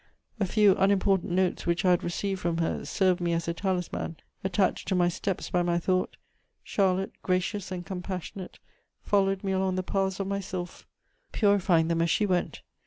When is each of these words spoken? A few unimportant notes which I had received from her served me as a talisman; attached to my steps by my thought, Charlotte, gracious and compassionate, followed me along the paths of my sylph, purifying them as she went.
A 0.39 0.47
few 0.47 0.73
unimportant 0.79 1.31
notes 1.31 1.67
which 1.67 1.85
I 1.85 1.91
had 1.91 2.03
received 2.03 2.39
from 2.39 2.57
her 2.57 2.85
served 2.85 3.21
me 3.21 3.33
as 3.33 3.47
a 3.47 3.53
talisman; 3.53 4.17
attached 4.43 4.87
to 4.87 4.95
my 4.95 5.07
steps 5.09 5.51
by 5.51 5.61
my 5.61 5.77
thought, 5.77 6.17
Charlotte, 6.63 7.11
gracious 7.21 7.71
and 7.71 7.85
compassionate, 7.85 8.57
followed 9.03 9.43
me 9.43 9.51
along 9.51 9.75
the 9.75 9.83
paths 9.83 10.19
of 10.19 10.25
my 10.25 10.39
sylph, 10.39 10.87
purifying 11.31 11.87
them 11.87 12.01
as 12.01 12.09
she 12.09 12.25
went. 12.25 12.63